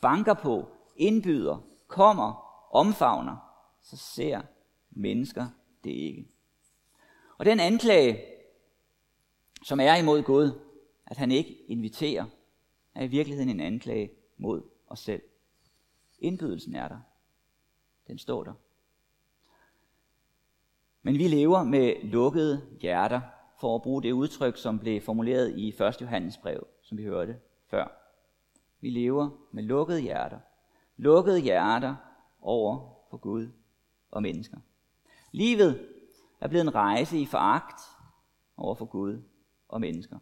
banker 0.02 0.34
på, 0.34 0.68
indbyder, 0.96 1.68
kommer, 1.88 2.34
omfavner, 2.72 3.38
så 3.82 3.98
ser 3.98 4.42
mennesker 4.90 5.48
det 5.84 5.92
ikke. 5.92 6.28
Og 7.38 7.46
den 7.46 7.60
anklage, 7.60 8.24
som 9.64 9.80
er 9.80 9.96
imod 9.96 10.24
Gud, 10.24 10.52
at 11.06 11.18
han 11.18 11.32
ikke 11.32 11.58
inviterer, 11.68 12.26
er 12.96 13.04
i 13.04 13.08
virkeligheden 13.08 13.50
en 13.50 13.60
anklage 13.60 14.10
mod 14.38 14.62
os 14.88 15.00
selv. 15.00 15.22
Indbydelsen 16.20 16.76
er 16.76 16.88
der. 16.88 17.00
Den 18.08 18.18
står 18.18 18.44
der. 18.44 18.54
Men 21.02 21.18
vi 21.18 21.28
lever 21.28 21.64
med 21.64 22.04
lukkede 22.04 22.62
hjerter, 22.82 23.22
for 23.60 23.76
at 23.76 23.82
bruge 23.82 24.04
det 24.04 24.12
udtryk, 24.12 24.58
som 24.58 24.80
blev 24.80 25.02
formuleret 25.02 25.58
i 25.58 25.68
1. 25.68 26.02
Johannes 26.02 26.38
brev, 26.38 26.68
som 26.82 26.98
vi 26.98 27.04
hørte 27.04 27.40
før. 27.68 27.88
Vi 28.82 28.90
lever 28.90 29.30
med 29.52 29.64
lukkede 29.64 30.02
hjerter. 30.02 30.40
Lukkede 30.98 31.40
hjerter 31.40 31.96
over 32.42 32.96
for 33.10 33.18
Gud 33.18 33.48
og 34.12 34.22
mennesker. 34.22 34.58
Livet 35.32 35.90
er 36.42 36.48
blevet 36.48 36.64
en 36.64 36.76
rejse 36.76 37.20
i 37.20 37.26
foragt 37.26 37.82
over 38.58 38.76
for 38.76 38.86
Gud 38.86 39.22
og 39.68 39.82
mennesker. 39.82 40.18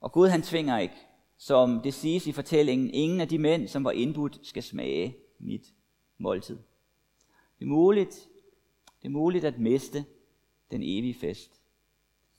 Og 0.00 0.12
Gud 0.12 0.28
han 0.28 0.42
tvinger 0.42 0.78
ikke, 0.78 1.06
som 1.36 1.80
det 1.80 1.94
siges 1.94 2.26
i 2.26 2.32
fortællingen, 2.32 2.90
ingen 2.90 3.20
af 3.20 3.28
de 3.28 3.38
mænd, 3.38 3.68
som 3.68 3.84
var 3.84 3.90
indbudt, 3.90 4.46
skal 4.46 4.62
smage 4.62 5.16
mit 5.38 5.74
måltid. 6.18 6.58
Det 7.58 7.64
er 7.64 7.68
muligt, 7.68 8.28
det 9.02 9.08
er 9.08 9.12
muligt 9.12 9.44
at 9.44 9.58
miste 9.58 10.04
den 10.70 10.82
evige 10.82 11.14
fest, 11.14 11.60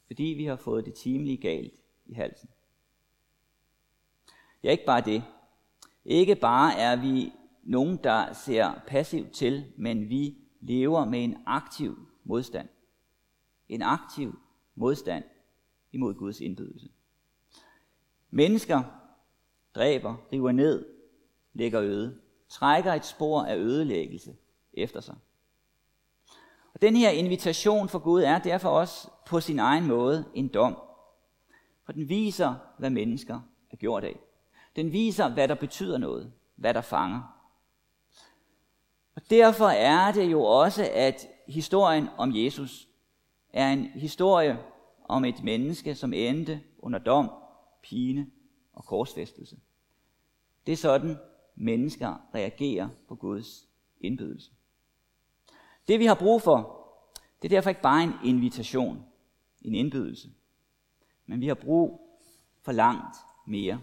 fordi 0.08 0.24
vi 0.24 0.46
har 0.46 0.56
fået 0.56 0.86
det 0.86 0.94
timelige 0.94 1.38
galt 1.38 1.74
i 2.06 2.14
halsen. 2.14 2.50
Ja, 4.64 4.72
ikke 4.72 4.86
bare 4.86 5.02
det. 5.02 5.24
Ikke 6.06 6.36
bare 6.36 6.80
er 6.80 6.96
vi 6.96 7.34
nogen, 7.64 7.98
der 8.04 8.34
ser 8.34 8.82
passivt 8.88 9.32
til, 9.32 9.74
men 9.78 10.10
vi 10.10 10.38
lever 10.62 11.06
med 11.06 11.24
en 11.24 11.38
aktiv 11.46 12.08
modstand. 12.24 12.70
En 13.70 13.82
aktiv 13.82 14.40
modstand 14.76 15.24
imod 15.92 16.14
Guds 16.14 16.42
indbydelse. 16.42 16.90
Mennesker 18.30 18.84
dræber, 19.76 20.16
river 20.32 20.52
ned, 20.52 20.86
lægger 21.54 21.82
øde, 21.82 22.22
trækker 22.50 22.94
et 22.94 23.06
spor 23.06 23.44
af 23.44 23.58
ødelæggelse 23.58 24.36
efter 24.74 25.02
sig. 25.02 25.16
Og 26.74 26.82
den 26.82 26.96
her 26.96 27.10
invitation 27.10 27.90
for 27.90 28.00
Gud 28.00 28.24
er 28.24 28.40
derfor 28.40 28.70
også 28.70 29.10
på 29.26 29.40
sin 29.40 29.60
egen 29.60 29.88
måde 29.88 30.26
en 30.34 30.48
dom. 30.48 30.78
For 31.84 31.92
den 31.92 32.10
viser, 32.10 32.56
hvad 32.78 32.90
mennesker 32.90 33.40
er 33.72 33.76
gjort 33.78 34.04
af. 34.04 34.20
Den 34.76 34.92
viser, 34.92 35.30
hvad 35.30 35.48
der 35.48 35.56
betyder 35.56 35.98
noget, 35.98 36.34
hvad 36.56 36.74
der 36.74 36.82
fanger. 36.82 37.22
Og 39.16 39.22
derfor 39.30 39.68
er 39.68 40.12
det 40.12 40.32
jo 40.32 40.44
også, 40.44 40.90
at 40.94 41.28
historien 41.48 42.10
om 42.18 42.36
Jesus 42.36 42.88
er 43.54 43.70
en 43.74 43.86
historie 43.86 44.60
om 45.06 45.26
et 45.26 45.44
menneske, 45.44 45.96
som 45.96 46.14
endte 46.14 46.62
under 46.80 47.00
dom, 47.00 47.30
pine 47.84 48.28
og 48.74 48.86
korsfæstelse. 48.86 49.58
Det 50.66 50.72
er 50.72 50.78
sådan, 50.78 51.18
mennesker 51.58 52.16
reagerer 52.36 52.90
på 53.08 53.16
Guds 53.16 53.68
indbydelse. 54.00 54.52
Det 55.88 56.00
vi 56.00 56.06
har 56.06 56.16
brug 56.16 56.42
for, 56.42 56.88
det 57.42 57.48
er 57.48 57.56
derfor 57.56 57.70
ikke 57.70 57.82
bare 57.82 58.04
en 58.04 58.14
invitation, 58.24 59.06
en 59.62 59.76
indbydelse, 59.76 60.30
men 61.26 61.42
vi 61.42 61.48
har 61.48 61.56
brug 61.56 62.02
for 62.62 62.72
langt 62.72 63.16
mere. 63.48 63.82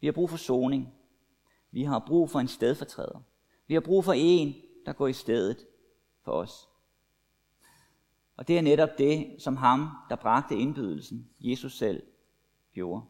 Vi 0.00 0.06
har 0.06 0.12
brug 0.12 0.30
for 0.30 0.36
soning. 0.36 0.94
Vi 1.70 1.82
har 1.82 1.98
brug 2.06 2.30
for 2.30 2.40
en 2.40 2.48
stedfortræder. 2.48 3.20
Vi 3.66 3.74
har 3.74 3.80
brug 3.80 4.04
for 4.04 4.12
en, 4.12 4.54
der 4.86 4.92
går 4.92 5.06
i 5.06 5.12
stedet 5.12 5.66
for 6.22 6.32
os. 6.32 6.68
Og 8.36 8.48
det 8.48 8.58
er 8.58 8.62
netop 8.62 8.98
det, 8.98 9.34
som 9.38 9.56
ham, 9.56 9.88
der 10.08 10.16
bragte 10.16 10.56
indbydelsen, 10.56 11.30
Jesus 11.40 11.78
selv, 11.78 12.02
gjorde. 12.72 13.02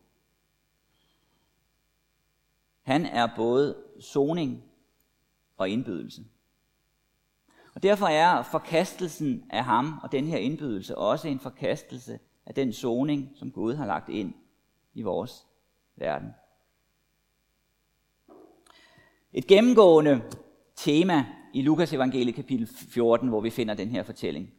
Han 2.89 3.07
er 3.07 3.29
både 3.37 3.77
soning 4.01 4.65
og 5.57 5.69
indbydelse. 5.69 6.25
Og 7.75 7.83
derfor 7.83 8.07
er 8.07 8.43
forkastelsen 8.43 9.45
af 9.51 9.65
ham 9.65 10.01
og 10.03 10.13
den 10.13 10.27
her 10.27 10.39
indbydelse 10.39 10.99
også 10.99 11.29
en 11.29 11.41
forkastelse 11.41 12.19
af 12.47 12.55
den 12.55 12.73
soning, 12.73 13.33
som 13.35 13.51
Gud 13.51 13.75
har 13.75 13.87
lagt 13.87 14.09
ind 14.09 14.35
i 14.95 15.03
vores 15.03 15.47
verden. 15.97 16.29
Et 19.33 19.47
gennemgående 19.47 20.23
tema 20.77 21.27
i 21.55 21.63
Lukas 21.63 21.93
evangeliet 21.93 22.35
kapitel 22.35 22.67
14, 22.67 23.29
hvor 23.29 23.41
vi 23.41 23.51
finder 23.51 23.75
den 23.75 23.89
her 23.89 24.03
fortælling, 24.03 24.55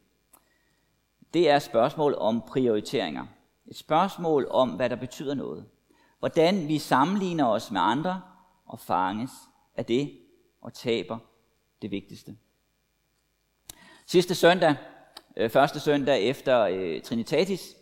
det 1.34 1.50
er 1.50 1.58
spørgsmål 1.58 2.14
om 2.18 2.42
prioriteringer. 2.48 3.26
Et 3.66 3.76
spørgsmål 3.76 4.46
om, 4.50 4.70
hvad 4.70 4.90
der 4.90 4.96
betyder 4.96 5.34
noget. 5.34 5.66
Hvordan 6.20 6.68
vi 6.68 6.78
sammenligner 6.78 7.46
os 7.46 7.70
med 7.70 7.80
andre 7.80 8.22
og 8.66 8.78
fanges 8.78 9.30
af 9.74 9.84
det 9.84 10.18
og 10.60 10.74
taber 10.74 11.18
det 11.82 11.90
vigtigste. 11.90 12.36
Sidste 14.06 14.34
søndag, 14.34 14.76
øh, 15.36 15.50
første 15.50 15.80
søndag 15.80 16.22
efter 16.22 16.60
øh, 16.60 17.02
Trinitatis, 17.02 17.76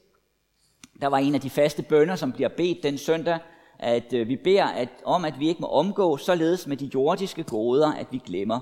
der 1.01 1.07
var 1.07 1.19
en 1.19 1.35
af 1.35 1.41
de 1.41 1.51
faste 1.51 1.83
bønder, 1.83 2.17
som 2.17 2.33
bliver 2.33 2.49
bedt 2.49 2.83
den 2.83 2.99
søndag, 2.99 3.39
at 3.79 4.13
øh, 4.13 4.29
vi 4.29 4.37
beder 4.37 4.65
at, 4.65 4.89
om, 5.05 5.25
at 5.25 5.39
vi 5.39 5.49
ikke 5.49 5.61
må 5.61 5.67
omgå 5.67 6.17
således 6.17 6.67
med 6.67 6.77
de 6.77 6.91
jordiske 6.95 7.45
goder, 7.45 7.93
at 7.93 8.07
vi 8.11 8.19
glemmer 8.19 8.61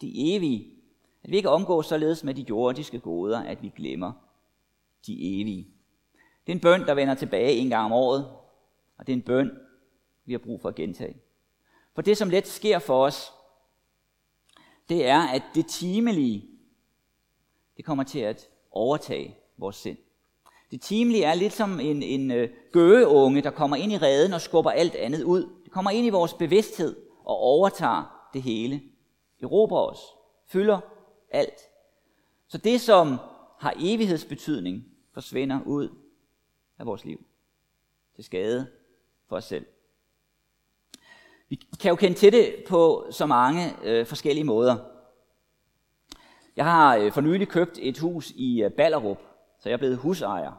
de 0.00 0.34
evige. 0.34 0.68
At 1.24 1.30
vi 1.30 1.36
ikke 1.36 1.50
omgå 1.50 1.82
således 1.82 2.24
med 2.24 2.34
de 2.34 2.46
jordiske 2.48 2.98
goder, 2.98 3.42
at 3.42 3.62
vi 3.62 3.72
glemmer 3.76 4.12
de 5.06 5.40
evige. 5.40 5.68
Det 6.46 6.52
er 6.52 6.56
en 6.56 6.60
bøn, 6.60 6.80
der 6.80 6.94
vender 6.94 7.14
tilbage 7.14 7.52
en 7.52 7.68
gang 7.68 7.84
om 7.84 7.92
året, 7.92 8.26
og 8.98 9.06
det 9.06 9.12
er 9.12 9.16
en 9.16 9.22
bøn, 9.22 9.50
vi 10.24 10.32
har 10.32 10.38
brug 10.38 10.60
for 10.60 10.68
at 10.68 10.74
gentage. 10.74 11.16
For 11.94 12.02
det, 12.02 12.16
som 12.16 12.30
let 12.30 12.46
sker 12.46 12.78
for 12.78 13.04
os, 13.04 13.32
det 14.88 15.06
er, 15.06 15.20
at 15.20 15.42
det 15.54 15.66
timelige, 15.66 16.48
det 17.76 17.84
kommer 17.84 18.04
til 18.04 18.18
at 18.18 18.48
overtage 18.70 19.36
vores 19.56 19.76
sind. 19.76 19.98
Det 20.70 20.80
timelige 20.80 21.24
er 21.24 21.34
lidt 21.34 21.52
som 21.52 21.80
en, 21.80 22.02
en 22.02 22.30
øh, 22.30 22.50
gøgeunge, 22.72 23.42
der 23.42 23.50
kommer 23.50 23.76
ind 23.76 23.92
i 23.92 23.98
reden 23.98 24.32
og 24.32 24.40
skubber 24.40 24.70
alt 24.70 24.94
andet 24.94 25.22
ud. 25.22 25.48
Det 25.64 25.72
kommer 25.72 25.90
ind 25.90 26.06
i 26.06 26.10
vores 26.10 26.34
bevidsthed 26.34 26.96
og 27.24 27.36
overtager 27.36 28.28
det 28.32 28.42
hele. 28.42 28.82
Erobrer 29.42 29.90
os, 29.90 30.00
fylder 30.46 30.80
alt. 31.30 31.60
Så 32.48 32.58
det, 32.58 32.80
som 32.80 33.16
har 33.58 33.74
evighedsbetydning, 33.76 34.84
forsvinder 35.14 35.60
ud 35.66 35.88
af 36.78 36.86
vores 36.86 37.04
liv 37.04 37.26
til 38.14 38.24
skade 38.24 38.70
for 39.32 39.36
os 39.36 39.44
selv. 39.44 39.66
Vi 41.48 41.56
kan 41.80 41.88
jo 41.88 41.96
kende 41.96 42.18
til 42.18 42.32
det 42.32 42.54
på 42.68 43.06
så 43.10 43.26
mange 43.26 43.74
øh, 43.84 44.06
forskellige 44.06 44.44
måder. 44.44 44.76
Jeg 46.56 46.64
har 46.64 46.96
øh, 46.96 47.12
for 47.12 47.20
nylig 47.20 47.48
købt 47.48 47.78
et 47.82 47.98
hus 47.98 48.30
i 48.30 48.62
øh, 48.62 48.70
Ballerup, 48.70 49.18
så 49.60 49.68
jeg 49.68 49.72
er 49.72 49.78
blevet 49.78 49.96
husejer. 49.96 50.52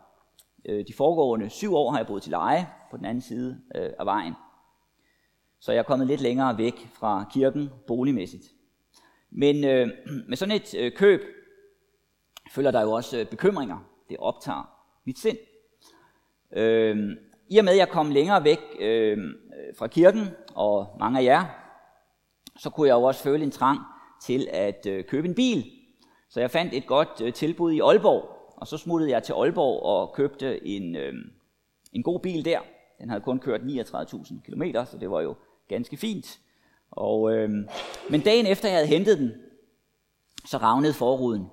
Øh, 0.65 0.88
de 0.88 0.94
foregående 0.94 1.50
syv 1.50 1.75
år 1.75 1.92
har 1.92 1.98
jeg 1.98 2.08
boet 2.08 2.24
til 2.24 2.32
leje 2.32 2.70
på 2.92 2.98
den 2.98 3.06
anden 3.06 3.22
side 3.22 3.62
øh, 3.75 3.89
af 4.00 4.06
vejen. 4.06 4.34
Så 5.60 5.72
jeg 5.72 5.80
er 5.80 5.84
kommet 5.84 6.08
lidt 6.08 6.22
længere 6.22 6.58
væk 6.58 6.88
fra 6.94 7.25
kirken 7.34 7.70
boligmæssigt. 7.88 8.44
Men 9.30 9.63
øh, 9.63 9.88
med 10.30 10.38
sådan 10.38 10.56
et 10.56 10.75
øh, 10.75 10.92
køb 10.92 11.22
følger 12.51 12.72
der 12.72 12.82
jo 12.82 12.92
også 12.92 13.20
øh, 13.20 13.25
bekymringer. 13.25 13.89
Det 14.10 14.18
optager 14.18 14.89
mit 15.06 15.20
sind. 15.20 15.38
Øh, 16.51 17.18
i 17.50 17.57
og 17.57 17.65
med, 17.65 17.73
at 17.73 17.79
jeg 17.79 17.89
kom 17.89 18.09
længere 18.09 18.43
væk 18.43 18.59
øh, 18.79 19.17
fra 19.77 19.88
kirken, 19.88 20.27
og 20.55 20.88
mange 21.00 21.19
af 21.19 21.23
jer, 21.23 21.45
så 22.57 22.69
kunne 22.69 22.88
jeg 22.88 22.93
jo 22.93 23.03
også 23.03 23.23
føle 23.23 23.43
en 23.43 23.51
trang 23.51 23.79
til 24.25 24.47
at 24.51 24.85
øh, 24.89 25.05
købe 25.05 25.27
en 25.27 25.35
bil. 25.35 25.65
Så 26.29 26.39
jeg 26.39 26.51
fandt 26.51 26.73
et 26.73 26.88
godt 26.88 27.21
øh, 27.23 27.33
tilbud 27.33 27.71
i 27.71 27.79
Aalborg, 27.79 28.53
og 28.57 28.67
så 28.67 28.77
smuttede 28.77 29.12
jeg 29.12 29.23
til 29.23 29.33
Aalborg 29.33 29.83
og 29.83 30.13
købte 30.15 30.67
en, 30.67 30.95
øh, 30.95 31.13
en 31.93 32.03
god 32.03 32.19
bil 32.19 32.45
der. 32.45 32.59
Den 33.00 33.09
havde 33.09 33.21
kun 33.21 33.39
kørt 33.39 33.62
39.000 33.62 34.41
km, 34.45 34.63
så 34.85 34.97
det 35.00 35.12
var 35.12 35.21
jo 35.21 35.35
ganske 35.67 35.97
fint. 35.97 36.39
Og, 36.91 37.33
øh, 37.33 37.50
men 38.09 38.21
dagen 38.21 38.45
efter 38.45 38.69
jeg 38.69 38.77
havde 38.77 38.88
hentet 38.88 39.17
den, 39.17 39.31
så 40.45 40.57
ravnede 40.57 40.93
forruden. 40.93 41.50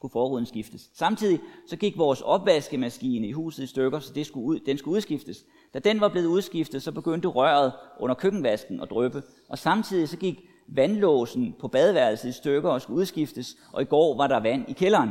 Skulle 0.00 0.12
forruden 0.12 0.46
skiftes. 0.46 0.90
Samtidig 0.94 1.40
så 1.66 1.76
gik 1.76 1.98
vores 1.98 2.20
opvaskemaskine 2.20 3.26
i 3.26 3.32
huset 3.32 3.62
i 3.62 3.66
stykker, 3.66 3.98
så 3.98 4.12
det 4.14 4.26
skulle 4.26 4.46
ud, 4.46 4.60
den 4.60 4.78
skulle 4.78 4.96
udskiftes. 4.96 5.44
Da 5.74 5.78
den 5.78 6.00
var 6.00 6.08
blevet 6.08 6.26
udskiftet, 6.26 6.82
så 6.82 6.92
begyndte 6.92 7.28
røret 7.28 7.72
under 7.98 8.14
køkkenvasken 8.14 8.80
at 8.80 8.90
drøbe. 8.90 9.22
Og 9.48 9.58
samtidig 9.58 10.08
så 10.08 10.16
gik 10.16 10.40
vandlåsen 10.68 11.54
på 11.60 11.68
badeværelset 11.68 12.28
i 12.28 12.32
stykker 12.32 12.70
og 12.70 12.80
skulle 12.80 13.00
udskiftes, 13.00 13.56
og 13.72 13.82
i 13.82 13.84
går 13.84 14.16
var 14.16 14.26
der 14.26 14.40
vand 14.40 14.68
i 14.68 14.72
kælderen. 14.72 15.10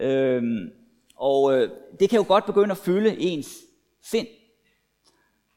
Øhm, 0.00 0.70
og 1.16 1.54
øh, 1.54 1.70
det 2.00 2.10
kan 2.10 2.16
jo 2.16 2.24
godt 2.28 2.46
begynde 2.46 2.70
at 2.70 2.78
fylde 2.78 3.20
ens 3.20 3.58
sind. 4.02 4.26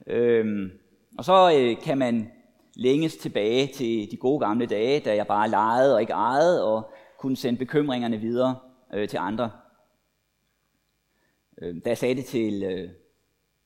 Øhm, 0.08 0.72
og 1.18 1.26
så 1.26 1.54
øh, 1.58 1.82
kan 1.82 1.98
man 1.98 2.32
længes 2.76 3.16
tilbage 3.16 3.68
til 3.68 4.12
de 4.12 4.18
gode 4.18 4.40
gamle 4.40 4.66
dage, 4.66 5.00
da 5.00 5.16
jeg 5.16 5.28
bare 5.28 5.50
legede 5.50 5.94
og 5.94 6.02
ikke 6.02 6.14
ejede, 6.14 6.64
og 6.64 6.94
kunne 7.24 7.38
sende 7.38 7.60
bekymringerne 7.60 8.18
videre 8.18 8.56
øh, 8.94 9.10
til 9.10 9.18
andre. 9.18 9.52
Øh, 11.62 11.76
da 11.86 11.90
jeg 11.90 11.98
sagde 11.98 12.16
det 12.16 12.26
til, 12.26 12.64
øh, 12.64 12.90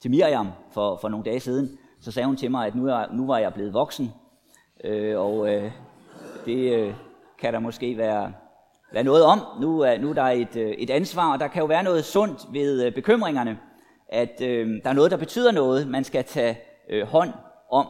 til 0.01 0.11
Miriam 0.11 0.47
for, 0.71 0.97
for 0.97 1.09
nogle 1.09 1.25
dage 1.25 1.39
siden, 1.39 1.77
så 2.01 2.11
sagde 2.11 2.27
hun 2.27 2.37
til 2.37 2.51
mig, 2.51 2.67
at 2.67 2.75
nu, 2.75 2.87
er, 2.87 3.13
nu 3.13 3.27
var 3.27 3.37
jeg 3.37 3.53
blevet 3.53 3.73
voksen, 3.73 4.09
øh, 4.83 5.19
og 5.19 5.53
øh, 5.53 5.71
det 6.45 6.73
øh, 6.73 6.93
kan 7.39 7.53
der 7.53 7.59
måske 7.59 7.97
være, 7.97 8.33
være 8.93 9.03
noget 9.03 9.23
om. 9.23 9.39
Nu 9.61 9.79
er, 9.79 9.97
nu 9.97 10.09
er 10.09 10.13
der 10.13 10.23
et, 10.23 10.55
øh, 10.55 10.71
et 10.71 10.89
ansvar, 10.89 11.33
og 11.33 11.39
der 11.39 11.47
kan 11.47 11.59
jo 11.59 11.65
være 11.65 11.83
noget 11.83 12.05
sundt 12.05 12.53
ved 12.53 12.85
øh, 12.85 12.93
bekymringerne, 12.93 13.59
at 14.09 14.41
øh, 14.41 14.83
der 14.83 14.89
er 14.89 14.93
noget, 14.93 15.11
der 15.11 15.17
betyder 15.17 15.51
noget, 15.51 15.87
man 15.87 16.03
skal 16.03 16.23
tage 16.23 16.59
øh, 16.89 17.07
hånd 17.07 17.33
om. 17.71 17.87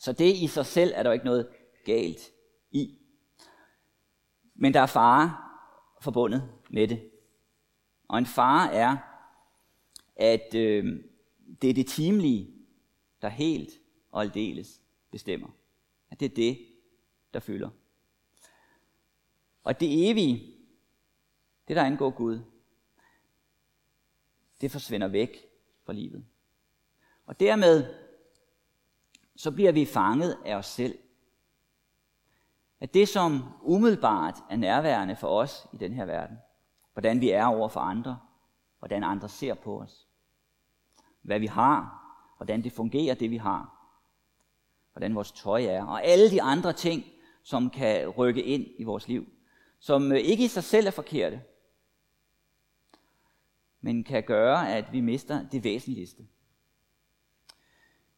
Så 0.00 0.12
det 0.12 0.34
i 0.36 0.46
sig 0.46 0.66
selv 0.66 0.92
er 0.94 1.02
der 1.02 1.12
ikke 1.12 1.24
noget 1.24 1.46
galt 1.84 2.20
i. 2.72 3.05
Men 4.56 4.74
der 4.74 4.80
er 4.80 4.86
fare 4.86 5.36
forbundet 6.00 6.50
med 6.70 6.88
det. 6.88 7.10
Og 8.08 8.18
en 8.18 8.26
fare 8.26 8.72
er, 8.72 8.96
at 10.16 10.54
øh, 10.54 11.04
det 11.62 11.70
er 11.70 11.74
det 11.74 11.86
timelige, 11.86 12.54
der 13.22 13.28
helt 13.28 13.70
og 14.10 14.22
aldeles 14.22 14.82
bestemmer. 15.10 15.48
At 16.10 16.20
det 16.20 16.30
er 16.30 16.34
det, 16.34 16.66
der 17.34 17.40
fylder. 17.40 17.70
Og 19.64 19.80
det 19.80 20.10
evige, 20.10 20.54
det 21.68 21.76
der 21.76 21.82
angår 21.82 22.10
Gud, 22.10 22.40
det 24.60 24.70
forsvinder 24.70 25.08
væk 25.08 25.46
fra 25.84 25.92
livet. 25.92 26.24
Og 27.26 27.40
dermed 27.40 27.94
så 29.36 29.50
bliver 29.50 29.72
vi 29.72 29.84
fanget 29.84 30.38
af 30.44 30.54
os 30.54 30.66
selv. 30.66 30.98
At 32.80 32.94
det, 32.94 33.08
som 33.08 33.42
umiddelbart 33.62 34.34
er 34.50 34.56
nærværende 34.56 35.16
for 35.16 35.28
os 35.28 35.66
i 35.72 35.76
den 35.76 35.92
her 35.92 36.04
verden, 36.04 36.36
hvordan 36.92 37.20
vi 37.20 37.30
er 37.30 37.46
over 37.46 37.68
for 37.68 37.80
andre, 37.80 38.18
hvordan 38.78 39.04
andre 39.04 39.28
ser 39.28 39.54
på 39.54 39.80
os, 39.80 40.06
hvad 41.22 41.40
vi 41.40 41.46
har, 41.46 42.02
hvordan 42.36 42.64
det 42.64 42.72
fungerer, 42.72 43.14
det 43.14 43.30
vi 43.30 43.36
har, 43.36 43.76
hvordan 44.92 45.14
vores 45.14 45.32
tøj 45.32 45.64
er, 45.64 45.84
og 45.84 46.04
alle 46.04 46.30
de 46.30 46.42
andre 46.42 46.72
ting, 46.72 47.04
som 47.42 47.70
kan 47.70 48.08
rykke 48.08 48.42
ind 48.42 48.66
i 48.78 48.84
vores 48.84 49.08
liv, 49.08 49.26
som 49.78 50.12
øh, 50.12 50.18
ikke 50.18 50.44
i 50.44 50.48
sig 50.48 50.64
selv 50.64 50.86
er 50.86 50.90
forkerte, 50.90 51.42
men 53.80 54.04
kan 54.04 54.22
gøre, 54.22 54.72
at 54.72 54.92
vi 54.92 55.00
mister 55.00 55.48
det 55.48 55.64
væsentligste. 55.64 56.26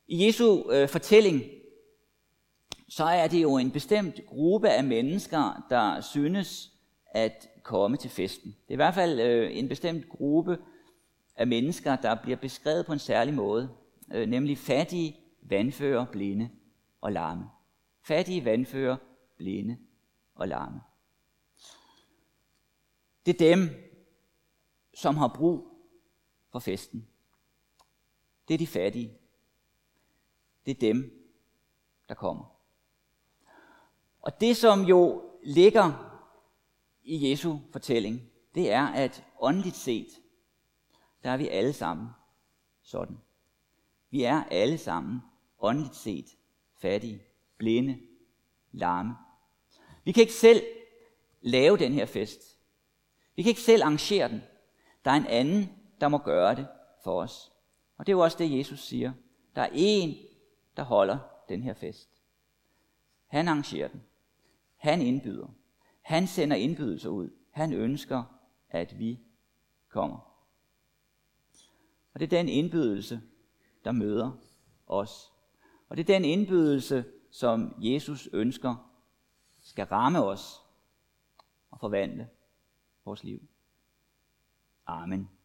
I 0.06 0.26
Jesu 0.26 0.70
øh, 0.70 0.88
fortælling, 0.88 1.42
så 2.88 3.04
er 3.04 3.28
det 3.28 3.42
jo 3.42 3.56
en 3.56 3.70
bestemt 3.70 4.26
gruppe 4.26 4.70
af 4.70 4.84
mennesker, 4.84 5.66
der 5.70 6.00
synes 6.00 6.72
at 7.06 7.48
komme 7.62 7.96
til 7.96 8.10
festen. 8.10 8.50
Det 8.50 8.68
er 8.68 8.72
i 8.72 8.76
hvert 8.76 8.94
fald 8.94 9.20
øh, 9.20 9.56
en 9.56 9.68
bestemt 9.68 10.08
gruppe 10.08 10.58
af 11.36 11.46
mennesker, 11.46 11.96
der 11.96 12.14
bliver 12.22 12.36
beskrevet 12.36 12.86
på 12.86 12.92
en 12.92 12.98
særlig 12.98 13.34
måde, 13.34 13.70
øh, 14.12 14.28
nemlig 14.28 14.58
fattige, 14.58 15.16
vandfører, 15.42 16.06
blinde 16.12 16.50
og 17.00 17.12
larme. 17.12 17.50
Fattige, 18.02 18.44
vandfører, 18.44 18.96
blinde 19.36 19.76
og 20.34 20.48
larme. 20.48 20.80
Det 23.26 23.34
er 23.34 23.54
dem, 23.56 23.68
som 24.94 25.16
har 25.16 25.28
brug 25.28 25.68
for 26.52 26.58
festen. 26.58 27.08
Det 28.48 28.54
er 28.54 28.58
de 28.58 28.66
fattige 28.66 29.18
det 30.68 30.76
er 30.76 30.92
dem, 30.92 31.28
der 32.08 32.14
kommer. 32.14 32.44
Og 34.28 34.40
det, 34.40 34.56
som 34.56 34.80
jo 34.80 35.22
ligger 35.44 35.92
i 37.02 37.30
Jesu 37.30 37.58
fortælling, 37.72 38.30
det 38.54 38.72
er, 38.72 38.86
at 38.86 39.24
åndeligt 39.40 39.76
set, 39.76 40.08
der 41.24 41.30
er 41.30 41.36
vi 41.36 41.48
alle 41.48 41.72
sammen 41.72 42.08
sådan. 42.82 43.18
Vi 44.10 44.22
er 44.22 44.44
alle 44.44 44.78
sammen 44.78 45.20
åndeligt 45.60 45.96
set 45.96 46.26
fattige, 46.80 47.22
blinde, 47.56 47.98
larme. 48.72 49.16
Vi 50.04 50.12
kan 50.12 50.20
ikke 50.20 50.32
selv 50.32 50.62
lave 51.40 51.76
den 51.76 51.92
her 51.92 52.06
fest. 52.06 52.58
Vi 53.36 53.42
kan 53.42 53.50
ikke 53.50 53.60
selv 53.60 53.82
arrangere 53.82 54.28
den. 54.28 54.42
Der 55.04 55.10
er 55.10 55.16
en 55.16 55.26
anden, 55.26 55.72
der 56.00 56.08
må 56.08 56.18
gøre 56.18 56.54
det 56.54 56.66
for 57.04 57.22
os. 57.22 57.52
Og 57.96 58.06
det 58.06 58.12
er 58.12 58.16
jo 58.16 58.22
også 58.22 58.38
det, 58.38 58.58
Jesus 58.58 58.80
siger. 58.80 59.12
Der 59.56 59.62
er 59.62 59.70
en, 59.72 60.16
der 60.76 60.82
holder 60.82 61.18
den 61.48 61.62
her 61.62 61.74
fest. 61.74 62.08
Han 63.26 63.48
arrangerer 63.48 63.88
den. 63.88 64.02
Han 64.78 65.02
indbyder. 65.02 65.48
Han 66.00 66.26
sender 66.26 66.56
indbydelser 66.56 67.08
ud. 67.08 67.30
Han 67.50 67.72
ønsker, 67.72 68.24
at 68.68 68.98
vi 68.98 69.20
kommer. 69.88 70.18
Og 72.14 72.20
det 72.20 72.32
er 72.32 72.38
den 72.38 72.48
indbydelse, 72.48 73.20
der 73.84 73.92
møder 73.92 74.32
os. 74.86 75.32
Og 75.88 75.96
det 75.96 76.02
er 76.02 76.14
den 76.14 76.24
indbydelse, 76.24 77.04
som 77.30 77.74
Jesus 77.78 78.28
ønsker 78.32 78.90
skal 79.60 79.86
ramme 79.86 80.24
os 80.24 80.62
og 81.70 81.80
forvandle 81.80 82.28
vores 83.04 83.24
liv. 83.24 83.48
Amen. 84.86 85.30